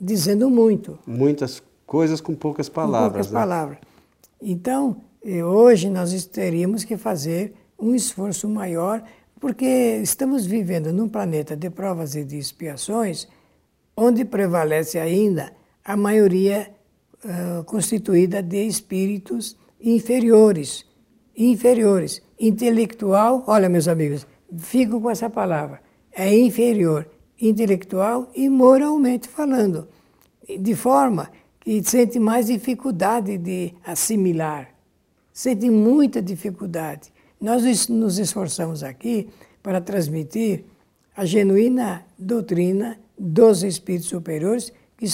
dizendo 0.00 0.50
muito. 0.50 0.98
Muitas 1.06 1.62
coisas 1.86 2.20
com 2.20 2.34
poucas 2.34 2.68
palavras. 2.68 3.08
Com 3.08 3.12
poucas 3.12 3.32
né? 3.32 3.38
palavras. 3.38 3.78
Então, 4.42 4.96
eh, 5.24 5.44
hoje 5.44 5.88
nós 5.88 6.26
teríamos 6.26 6.84
que 6.84 6.96
fazer 6.96 7.54
um 7.78 7.94
esforço 7.94 8.48
maior, 8.48 9.02
porque 9.38 10.00
estamos 10.02 10.46
vivendo 10.46 10.92
num 10.92 11.08
planeta 11.08 11.56
de 11.56 11.70
provas 11.70 12.14
e 12.14 12.24
de 12.24 12.38
expiações, 12.38 13.28
onde 13.96 14.24
prevalece 14.24 14.98
ainda 14.98 15.52
a 15.84 15.96
maioria 15.96 16.70
uh, 17.24 17.64
constituída 17.64 18.42
de 18.42 18.66
espíritos 18.66 19.56
inferiores, 19.80 20.84
inferiores. 21.36 22.22
Intelectual, 22.38 23.44
olha, 23.46 23.68
meus 23.68 23.88
amigos, 23.88 24.26
fico 24.58 25.00
com 25.00 25.10
essa 25.10 25.30
palavra, 25.30 25.80
é 26.12 26.36
inferior. 26.36 27.08
intelectual 27.40 28.30
e 28.34 28.48
moralmente 28.48 29.28
falando, 29.28 29.88
de 30.58 30.74
forma 30.74 31.30
que 31.60 31.82
sente 31.82 32.18
mais 32.18 32.46
dificuldade 32.46 33.36
de 33.36 33.74
assimilar, 33.84 34.70
sente 35.32 35.68
muita 35.68 36.22
dificuldade. 36.22 37.12
Nós 37.40 37.88
nos 37.88 38.18
esforçamos 38.18 38.82
aqui 38.82 39.28
para 39.62 39.80
transmitir 39.80 40.64
a 41.14 41.24
genuína 41.24 42.06
doutrina 42.18 42.98
dos 43.18 43.62
espíritos 43.62 44.08
superiores 44.08 44.72
que, 44.96 45.06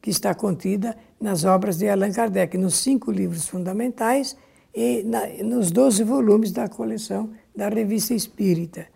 que 0.00 0.10
está 0.10 0.34
contida 0.34 0.96
nas 1.20 1.44
obras 1.44 1.78
de 1.78 1.88
Allan 1.88 2.12
Kardec, 2.12 2.56
nos 2.56 2.76
cinco 2.76 3.10
livros 3.10 3.46
fundamentais 3.46 4.36
e 4.74 5.02
na, 5.02 5.26
nos 5.44 5.70
doze 5.70 6.02
volumes 6.02 6.52
da 6.52 6.68
coleção 6.68 7.30
da 7.54 7.68
Revista 7.68 8.14
Espírita. 8.14 8.86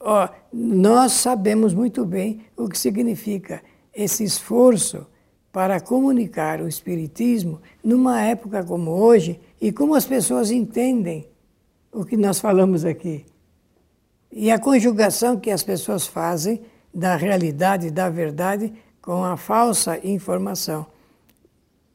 Ó, 0.00 0.28
nós 0.52 1.12
sabemos 1.12 1.74
muito 1.74 2.04
bem 2.04 2.42
o 2.56 2.68
que 2.68 2.78
significa 2.78 3.62
esse 3.94 4.24
esforço 4.24 5.06
para 5.52 5.80
comunicar 5.80 6.60
o 6.60 6.68
Espiritismo 6.68 7.60
numa 7.82 8.20
época 8.20 8.64
como 8.64 8.90
hoje 8.90 9.40
e 9.60 9.70
como 9.72 9.94
as 9.94 10.04
pessoas 10.04 10.50
entendem 10.50 11.28
o 11.92 12.04
que 12.04 12.16
nós 12.16 12.40
falamos 12.40 12.84
aqui. 12.84 13.24
E 14.32 14.50
a 14.50 14.58
conjugação 14.58 15.38
que 15.38 15.50
as 15.50 15.62
pessoas 15.62 16.06
fazem 16.06 16.60
da 16.92 17.14
realidade, 17.16 17.90
da 17.90 18.10
verdade, 18.10 18.72
com 19.04 19.22
a 19.22 19.36
falsa 19.36 20.00
informação. 20.02 20.86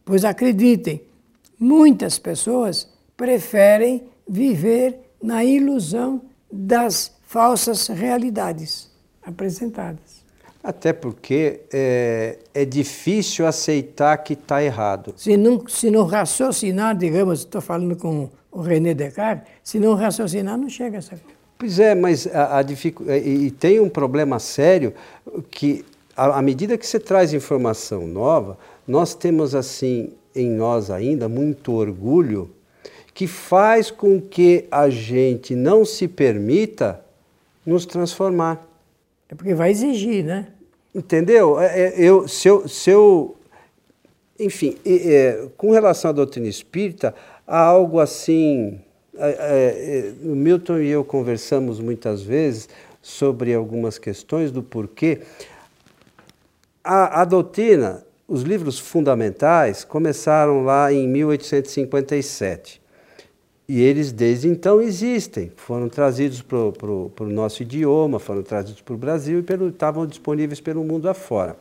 Pois 0.06 0.24
acreditem, 0.24 1.02
muitas 1.60 2.20
pessoas 2.20 2.88
preferem 3.18 4.04
viver 4.28 5.00
na 5.22 5.44
ilusão 5.44 6.22
das 6.52 7.12
falsas 7.24 7.88
realidades 7.88 8.92
apresentadas. 9.24 10.24
Até 10.64 10.94
porque 10.94 11.62
é, 11.74 12.38
é 12.54 12.64
difícil 12.64 13.48
aceitar 13.48 14.16
que 14.20 14.34
está 14.34 14.64
errado. 14.64 15.16
Se 15.18 15.36
não, 15.36 15.68
se 15.68 15.90
não 15.90 16.06
raciocinar, 16.06 16.96
digamos, 16.96 17.40
estou 17.40 17.60
falando 17.60 17.96
com 17.96 18.30
o 18.52 18.62
René 18.62 18.94
Descartes, 18.94 19.48
se 19.64 19.80
não 19.80 19.96
raciocinar, 19.96 20.60
não 20.60 20.70
chega 20.70 20.98
a 20.98 21.00
essa 21.00 21.10
coisa. 21.12 21.40
Pois 21.58 21.80
é, 21.80 21.96
mas 21.96 22.28
a, 22.28 22.60
a. 22.60 22.62
E 23.18 23.50
tem 23.52 23.80
um 23.80 23.90
problema 23.90 24.38
sério 24.38 24.94
que, 25.50 25.84
à 26.26 26.42
medida 26.42 26.78
que 26.78 26.86
você 26.86 27.00
traz 27.00 27.34
informação 27.34 28.06
nova, 28.06 28.58
nós 28.88 29.14
temos 29.14 29.56
assim 29.56 30.12
em 30.36 30.50
nós 30.50 30.92
ainda 30.92 31.30
muito 31.30 31.74
orgulho 31.74 32.50
que 33.14 33.28
faz 33.28 33.92
com 33.92 34.22
que 34.22 34.66
a 34.72 34.90
gente 34.90 35.56
não 35.56 35.84
se 35.84 36.08
permita 36.08 37.02
nos 37.66 37.86
transformar. 37.86 38.66
É 39.28 39.36
porque 39.36 39.54
vai 39.54 39.72
exigir, 39.72 40.24
né? 40.24 40.48
Entendeu? 40.94 41.60
É, 41.60 41.80
é, 41.80 41.94
eu, 41.98 42.28
se, 42.28 42.48
eu, 42.48 42.68
se 42.68 42.90
eu 42.90 43.36
enfim, 44.40 44.78
é, 44.86 45.48
com 45.58 45.72
relação 45.72 46.10
à 46.10 46.12
doutrina 46.14 46.48
espírita, 46.48 47.14
há 47.46 47.60
algo 47.60 48.00
assim 48.00 48.80
é, 49.18 50.14
é, 50.24 50.28
o 50.28 50.34
Milton 50.34 50.80
e 50.80 50.88
eu 50.88 51.04
conversamos 51.04 51.80
muitas 51.80 52.22
vezes 52.22 52.70
sobre 53.02 53.54
algumas 53.54 53.98
questões 53.98 54.52
do 54.52 54.64
porquê. 54.64 55.20
A, 56.84 57.22
a 57.22 57.26
doutrina, 57.26 58.06
os 58.28 58.42
livros 58.42 58.80
fundamentais, 58.80 59.84
começaram 59.84 60.64
lá 60.64 60.92
em 60.92 61.08
1857. 61.08 62.82
E 63.68 63.82
eles 63.82 64.12
desde 64.12 64.48
então 64.48 64.82
existem, 64.82 65.52
foram 65.56 65.88
trazidos 65.88 66.42
para 66.42 66.58
o 66.58 67.30
nosso 67.30 67.62
idioma, 67.62 68.18
foram 68.18 68.42
trazidos 68.42 68.82
para 68.82 68.96
o 68.96 68.98
Brasil 68.98 69.40
e 69.40 69.44
pelo, 69.44 69.70
estavam 69.70 70.08
disponíveis 70.08 70.60
pelo 70.60 70.84
mundo 70.84 71.08
afora. 71.08 71.56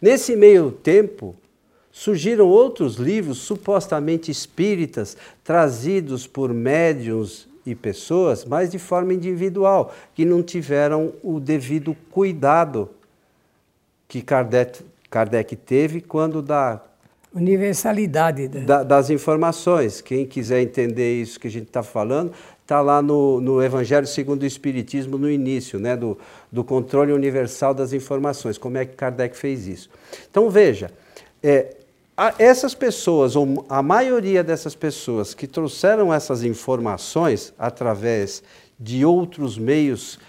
Nesse 0.00 0.36
meio 0.36 0.70
tempo, 0.70 1.34
Surgiram 1.96 2.48
outros 2.48 2.96
livros 2.96 3.38
supostamente 3.38 4.28
espíritas, 4.28 5.16
trazidos 5.44 6.26
por 6.26 6.52
médiums 6.52 7.48
e 7.64 7.72
pessoas, 7.72 8.44
mas 8.44 8.72
de 8.72 8.80
forma 8.80 9.14
individual, 9.14 9.94
que 10.12 10.24
não 10.24 10.42
tiveram 10.42 11.12
o 11.22 11.38
devido 11.38 11.96
cuidado 12.10 12.90
que 14.14 14.22
Kardec, 14.22 14.84
Kardec 15.10 15.56
teve 15.56 16.00
quando 16.00 16.40
da 16.40 16.80
universalidade 17.34 18.46
da, 18.46 18.84
das 18.84 19.10
informações. 19.10 20.00
Quem 20.00 20.24
quiser 20.24 20.60
entender 20.60 21.20
isso 21.20 21.40
que 21.40 21.48
a 21.48 21.50
gente 21.50 21.66
está 21.66 21.82
falando, 21.82 22.32
está 22.62 22.80
lá 22.80 23.02
no, 23.02 23.40
no, 23.40 23.60
Evangelho 23.60 24.06
segundo 24.06 24.44
o 24.44 24.46
Espiritismo, 24.46 25.18
no 25.18 25.28
início, 25.28 25.80
né, 25.80 25.96
do, 25.96 26.16
do 26.52 26.62
controle 26.62 27.12
universal 27.12 27.74
das 27.74 27.92
informações, 27.92 28.56
como 28.56 28.78
é 28.78 28.84
que 28.84 28.94
Kardec 28.94 29.36
fez 29.36 29.66
isso. 29.66 29.90
Então 30.30 30.48
veja, 30.48 30.92
é, 31.42 31.74
essas 32.38 32.72
pessoas, 32.72 33.34
ou 33.34 33.66
a 33.68 33.82
maioria 33.82 34.44
dessas 34.44 34.76
pessoas 34.76 35.34
que 35.34 35.48
trouxeram 35.48 36.14
essas 36.14 36.44
informações 36.44 37.52
através 37.58 38.44
de 38.78 39.04
outros 39.04 39.58
meios, 39.58 40.20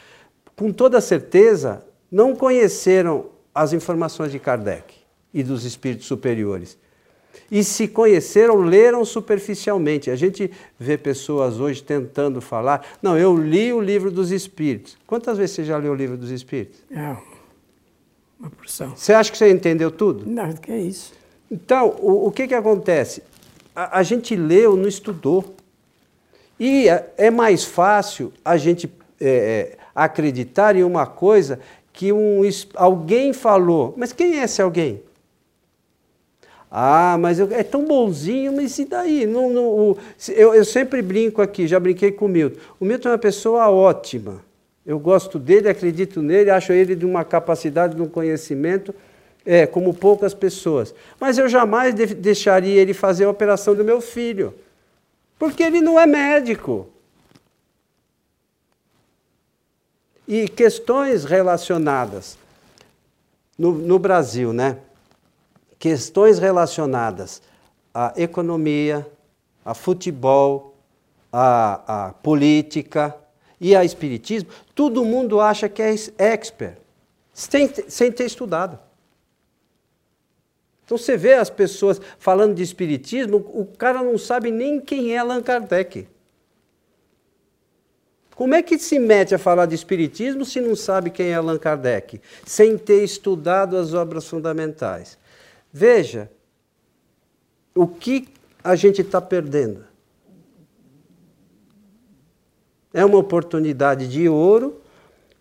com 0.56 0.74
toda 0.74 1.00
certeza, 1.00 1.86
não 2.12 2.36
conheceram 2.36 3.35
as 3.56 3.72
informações 3.72 4.34
de 4.34 4.38
Kardec 4.38 4.94
e 5.34 5.42
dos 5.42 5.64
espíritos 5.64 6.06
superiores. 6.06 6.78
E 7.50 7.64
se 7.64 7.88
conheceram, 7.88 8.58
leram 8.58 9.06
superficialmente. 9.06 10.10
A 10.10 10.16
gente 10.16 10.52
vê 10.78 10.98
pessoas 10.98 11.60
hoje 11.60 11.82
tentando 11.82 12.42
falar, 12.42 12.86
não, 13.02 13.18
eu 13.18 13.38
li 13.38 13.72
o 13.72 13.80
livro 13.80 14.12
dos 14.12 14.32
espíritos. 14.32 14.98
Quantas 15.08 15.38
vezes 15.38 15.56
você 15.56 15.64
já 15.64 15.78
leu 15.78 15.94
o 15.94 15.96
livro 15.96 16.18
dos 16.18 16.32
espíritos? 16.32 16.80
É, 16.92 17.16
uma 18.40 18.50
porção. 18.50 18.96
Você 18.96 19.14
acha 19.14 19.32
que 19.32 19.38
você 19.38 19.50
entendeu 19.50 19.90
tudo? 19.90 20.30
Não, 20.30 20.52
que 20.54 20.72
é 20.72 20.80
isso. 20.80 21.14
Então, 21.50 21.96
o, 22.00 22.28
o 22.28 22.32
que, 22.32 22.48
que 22.48 22.56
acontece? 22.56 23.24
A, 23.76 24.00
a, 24.00 24.04
gente 24.04 24.36
leu, 24.36 24.76
não 24.76 24.88
estudou. 24.88 25.56
E 26.60 26.90
é, 26.90 27.14
é 27.18 27.32
mais 27.32 27.64
fácil 27.64 28.34
a 28.44 28.58
gente 28.58 28.92
é, 29.20 29.28
é, 29.28 29.78
acreditar 29.94 30.76
em 30.76 30.84
uma 30.84 31.06
coisa 31.06 31.60
que 31.96 32.12
um, 32.12 32.42
alguém 32.76 33.32
falou. 33.32 33.94
Mas 33.98 34.12
quem 34.12 34.40
é 34.40 34.44
esse 34.44 34.62
alguém? 34.62 35.02
Ah, 36.70 37.18
mas 37.18 37.40
eu, 37.40 37.48
é 37.52 37.64
tão 37.64 37.86
bonzinho, 37.86 38.52
mas 38.54 38.78
e 38.78 38.86
daí? 38.86 39.26
Não, 39.26 39.50
não, 39.50 39.64
o, 39.64 39.98
eu, 40.28 40.54
eu 40.54 40.66
sempre 40.66 41.02
brinco 41.02 41.42
aqui, 41.42 41.66
já 41.68 41.80
brinquei 41.80 42.12
com 42.12 42.26
o 42.26 42.30
Milton. 42.30 42.60
O 42.80 42.86
Milton 42.86 43.10
é 43.10 43.12
uma 43.14 43.18
pessoa 43.18 43.70
ótima. 43.70 44.44
Eu 44.86 45.00
gosto 45.00 45.40
dele, 45.40 45.70
acredito 45.70 46.22
nele, 46.22 46.50
acho 46.50 46.74
ele 46.74 46.94
de 46.94 47.06
uma 47.06 47.24
capacidade, 47.24 47.96
de 47.96 48.02
um 48.02 48.10
conhecimento 48.10 48.94
é, 49.46 49.66
como 49.66 49.94
poucas 49.94 50.34
pessoas. 50.34 50.94
Mas 51.18 51.38
eu 51.38 51.48
jamais 51.48 51.96
de 51.96 52.08
deixaria 52.08 52.82
ele 52.82 52.94
fazer 52.94 53.24
a 53.24 53.30
operação 53.30 53.74
do 53.74 53.86
meu 53.86 54.02
filho, 54.02 54.54
porque 55.40 55.64
ele 55.64 55.80
não 55.80 55.98
é 55.98 56.06
médico. 56.06 56.90
E 60.28 60.48
questões 60.48 61.24
relacionadas 61.24 62.38
no, 63.58 63.72
no 63.72 64.00
Brasil, 64.00 64.52
né? 64.52 64.80
Questões 65.78 66.40
relacionadas 66.40 67.42
à 67.94 68.14
economia, 68.18 69.08
a 69.64 69.74
futebol, 69.74 70.76
à, 71.32 72.08
à 72.08 72.14
política 72.14 73.16
e 73.60 73.76
a 73.76 73.84
espiritismo, 73.84 74.50
todo 74.74 75.04
mundo 75.06 75.40
acha 75.40 75.68
que 75.68 75.82
é 75.82 75.94
expert, 76.18 76.78
sem, 77.34 77.70
sem 77.88 78.12
ter 78.12 78.26
estudado. 78.26 78.80
Então 80.86 80.98
você 80.98 81.18
vê 81.18 81.34
as 81.34 81.50
pessoas 81.50 82.00
falando 82.20 82.54
de 82.54 82.62
espiritismo, 82.62 83.38
o 83.38 83.66
cara 83.66 84.04
não 84.04 84.18
sabe 84.18 84.52
nem 84.52 84.80
quem 84.80 85.14
é 85.14 85.18
Allan 85.18 85.42
Kardec. 85.42 86.08
Como 88.36 88.54
é 88.54 88.62
que 88.62 88.78
se 88.78 89.00
mete 89.00 89.34
a 89.34 89.40
falar 89.40 89.66
de 89.66 89.76
espiritismo 89.76 90.44
se 90.44 90.60
não 90.60 90.76
sabe 90.76 91.10
quem 91.10 91.28
é 91.28 91.36
Allan 91.36 91.58
Kardec, 91.58 92.22
sem 92.46 92.78
ter 92.78 93.04
estudado 93.04 93.78
as 93.78 93.94
obras 93.94 94.28
fundamentais? 94.28 95.18
Veja, 95.72 96.30
o 97.74 97.88
que 97.88 98.28
a 98.64 98.76
gente 98.76 99.02
está 99.02 99.22
perdendo? 99.22 99.86
É 102.94 103.04
uma 103.06 103.18
oportunidade 103.18 104.08
de 104.08 104.28
ouro 104.28 104.82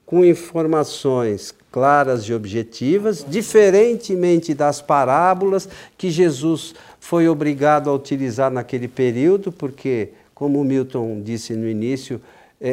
com 0.06 0.24
informações 0.24 1.54
claras 1.72 2.22
e 2.24 2.34
objetivas, 2.34 3.24
diferentemente 3.26 4.54
das 4.54 4.80
parábolas 4.80 5.68
que 5.98 6.10
Jesus 6.10 6.74
foi 7.00 7.28
obrigado 7.28 7.90
a 7.90 7.94
utilizar 7.94 8.50
naquele 8.50 8.86
período, 8.86 9.50
porque, 9.50 10.10
como 10.34 10.62
Milton 10.62 11.20
disse 11.22 11.54
no 11.54 11.68
início, 11.68 12.20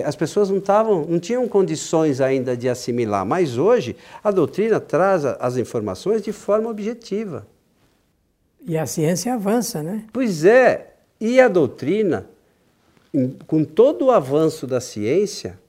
as 0.05 0.15
pessoas 0.15 0.49
não, 0.49 0.61
tavam, 0.61 1.05
não 1.05 1.19
tinham 1.19 1.47
condições 1.47 2.21
ainda 2.21 2.55
de 2.55 2.69
assimilar, 2.69 3.25
mas 3.25 3.57
hoje 3.57 3.95
a 4.23 4.31
doutrina 4.31 4.79
traz 4.79 5.25
as 5.25 5.57
informações 5.57 6.21
de 6.21 6.31
forma 6.31 6.69
objetiva. 6.69 7.45
E 8.65 8.77
a 8.77 8.85
ciência 8.85 9.33
avança, 9.33 9.81
né? 9.81 10.05
Pois 10.13 10.45
é, 10.45 10.93
e 11.19 11.41
a 11.41 11.47
doutrina, 11.47 12.27
com 13.47 13.63
todo 13.63 14.05
o 14.05 14.11
avanço 14.11 14.65
da 14.65 14.79
ciência, 14.79 15.59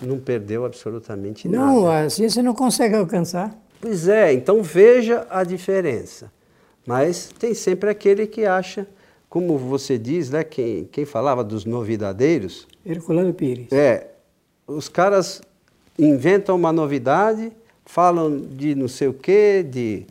não 0.00 0.18
perdeu 0.18 0.64
absolutamente 0.64 1.48
nada. 1.48 1.66
Não, 1.66 1.90
a 1.90 2.08
ciência 2.08 2.42
não 2.42 2.54
consegue 2.54 2.94
alcançar. 2.94 3.56
Pois 3.80 4.08
é, 4.08 4.32
então 4.32 4.62
veja 4.62 5.26
a 5.30 5.44
diferença. 5.44 6.30
Mas 6.86 7.30
tem 7.38 7.54
sempre 7.54 7.90
aquele 7.90 8.26
que 8.26 8.44
acha, 8.46 8.86
como 9.28 9.58
você 9.58 9.98
diz, 9.98 10.30
né, 10.30 10.42
quem, 10.42 10.84
quem 10.86 11.04
falava 11.04 11.44
dos 11.44 11.64
novidadeiros. 11.64 12.66
Herculano 12.84 13.34
Pires. 13.34 13.70
É, 13.72 14.08
os 14.66 14.88
caras 14.88 15.42
inventam 15.98 16.56
uma 16.56 16.72
novidade, 16.72 17.52
falam 17.84 18.40
de 18.40 18.74
não 18.74 18.88
sei 18.88 19.08
o 19.08 19.14
quê, 19.14 19.62
de 19.62 20.06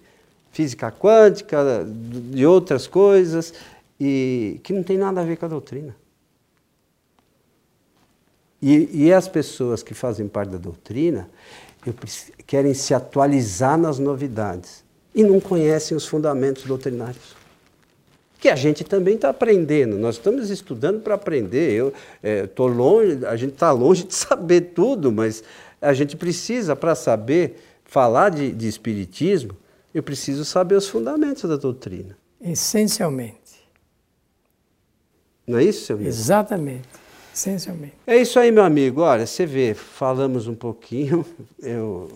física 0.51 0.91
quântica, 0.91 1.85
de 1.85 2.45
outras 2.45 2.87
coisas, 2.87 3.53
e 3.99 4.59
que 4.63 4.73
não 4.73 4.83
tem 4.83 4.97
nada 4.97 5.21
a 5.21 5.23
ver 5.23 5.37
com 5.37 5.45
a 5.45 5.49
doutrina. 5.49 5.95
E, 8.61 9.05
e 9.05 9.13
as 9.13 9.27
pessoas 9.27 9.83
que 9.83 9.93
fazem 9.93 10.27
parte 10.27 10.49
da 10.49 10.57
doutrina 10.57 11.29
querem 12.47 12.73
se 12.73 12.93
atualizar 12.93 13.77
nas 13.77 13.99
novidades 13.99 14.83
e 15.13 15.23
não 15.23 15.39
conhecem 15.39 15.95
os 15.95 16.07
fundamentos 16.07 16.63
doutrinários. 16.63 17.36
Que 18.39 18.49
a 18.49 18.55
gente 18.55 18.83
também 18.83 19.15
está 19.15 19.29
aprendendo, 19.29 19.97
nós 19.97 20.15
estamos 20.15 20.49
estudando 20.49 21.01
para 21.01 21.15
aprender. 21.15 21.71
Eu 21.71 21.93
estou 22.43 22.69
é, 22.69 22.73
longe, 22.73 23.25
a 23.25 23.35
gente 23.35 23.53
está 23.53 23.71
longe 23.71 24.03
de 24.03 24.13
saber 24.15 24.61
tudo, 24.75 25.11
mas 25.11 25.43
a 25.81 25.93
gente 25.93 26.15
precisa, 26.15 26.75
para 26.75 26.95
saber 26.95 27.57
falar 27.85 28.29
de, 28.29 28.51
de 28.51 28.67
espiritismo, 28.67 29.55
eu 29.93 30.03
preciso 30.03 30.45
saber 30.45 30.75
os 30.75 30.87
fundamentos 30.87 31.49
da 31.49 31.55
doutrina. 31.55 32.17
Essencialmente. 32.39 33.37
Não 35.47 35.57
é 35.57 35.63
isso, 35.63 35.85
seu 35.85 35.95
amigo? 35.95 36.09
Exatamente. 36.09 36.87
Essencialmente. 37.33 37.93
É 38.05 38.17
isso 38.17 38.37
aí, 38.37 38.51
meu 38.51 38.63
amigo. 38.63 39.01
Olha, 39.01 39.25
você 39.25 39.45
vê, 39.45 39.73
falamos 39.73 40.47
um 40.47 40.55
pouquinho. 40.55 41.25
Eu... 41.61 42.11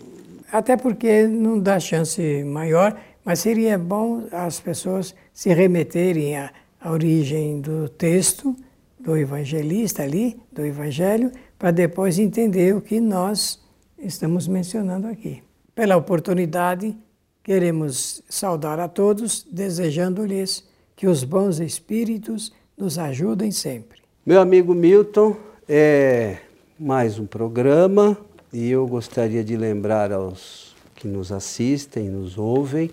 Até 0.51 0.75
porque 0.75 1.25
não 1.27 1.57
dá 1.57 1.79
chance 1.79 2.43
maior, 2.43 2.99
mas 3.23 3.39
seria 3.39 3.77
bom 3.77 4.25
as 4.31 4.60
pessoas 4.60 5.15
se 5.34 5.53
remeterem 5.53 6.38
à, 6.38 6.51
à 6.79 6.91
origem 6.91 7.62
do 7.62 7.88
texto, 7.89 8.55
do 8.99 9.17
evangelista 9.17 10.03
ali, 10.03 10.39
do 10.51 10.65
evangelho, 10.65 11.31
para 11.57 11.71
depois 11.71 12.19
entender 12.19 12.75
o 12.75 12.81
que 12.81 12.99
nós 12.99 13.60
estamos 13.97 14.47
mencionando 14.47 15.07
aqui. 15.07 15.41
Pela 15.73 15.95
oportunidade, 15.95 16.95
queremos 17.43 18.21
saudar 18.29 18.79
a 18.79 18.88
todos, 18.88 19.45
desejando-lhes 19.51 20.67
que 20.95 21.07
os 21.07 21.23
bons 21.23 21.60
espíritos 21.60 22.51
nos 22.77 22.97
ajudem 22.97 23.51
sempre. 23.51 24.01
Meu 24.25 24.39
amigo 24.39 24.73
Milton, 24.73 25.36
é 25.67 26.38
mais 26.79 27.17
um 27.17 27.25
programa 27.25 28.17
e 28.51 28.69
eu 28.69 28.86
gostaria 28.88 29.43
de 29.43 29.55
lembrar 29.55 30.12
aos 30.12 30.70
que 31.01 31.07
nos 31.07 31.31
assistem, 31.31 32.09
nos 32.09 32.37
ouvem, 32.37 32.91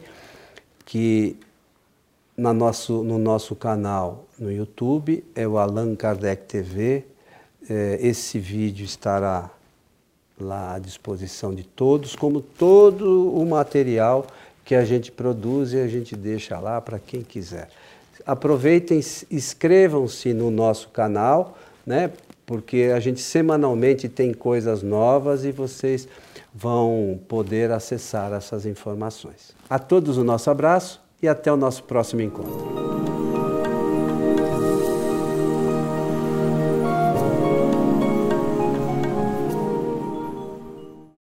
que 0.84 1.36
na 2.36 2.52
nosso, 2.52 3.04
no 3.04 3.18
nosso 3.18 3.54
canal 3.54 4.24
no 4.38 4.50
YouTube 4.50 5.24
é 5.34 5.46
o 5.46 5.58
Allan 5.58 5.94
Kardec 5.94 6.44
TV. 6.44 7.04
É, 7.68 7.98
esse 8.00 8.38
vídeo 8.38 8.84
estará 8.84 9.50
lá 10.40 10.74
à 10.74 10.78
disposição 10.78 11.54
de 11.54 11.64
todos, 11.64 12.16
como 12.16 12.40
todo 12.40 13.30
o 13.30 13.44
material 13.44 14.26
que 14.64 14.74
a 14.74 14.84
gente 14.84 15.12
produz 15.12 15.72
e 15.72 15.78
a 15.78 15.88
gente 15.88 16.16
deixa 16.16 16.58
lá 16.58 16.80
para 16.80 16.98
quem 16.98 17.22
quiser 17.22 17.68
aproveitem, 18.28 19.00
inscrevam-se 19.30 20.34
no 20.34 20.50
nosso 20.50 20.90
canal, 20.90 21.56
né? 21.86 22.10
Porque 22.48 22.90
a 22.94 22.98
gente 22.98 23.20
semanalmente 23.20 24.08
tem 24.08 24.32
coisas 24.32 24.82
novas 24.82 25.44
e 25.44 25.52
vocês 25.52 26.08
vão 26.54 27.20
poder 27.28 27.70
acessar 27.70 28.32
essas 28.32 28.64
informações. 28.64 29.54
A 29.68 29.78
todos 29.78 30.16
o 30.16 30.24
nosso 30.24 30.50
abraço 30.50 30.98
e 31.22 31.28
até 31.28 31.52
o 31.52 31.58
nosso 31.58 31.84
próximo 31.84 32.22
encontro. 32.22 33.27